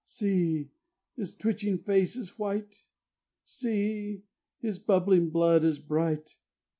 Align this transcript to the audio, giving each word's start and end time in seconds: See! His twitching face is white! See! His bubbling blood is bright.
See! 0.03 0.71
His 1.15 1.35
twitching 1.37 1.77
face 1.77 2.15
is 2.15 2.39
white! 2.39 2.81
See! 3.45 4.23
His 4.59 4.79
bubbling 4.79 5.29
blood 5.29 5.63
is 5.63 5.77
bright. 5.77 6.37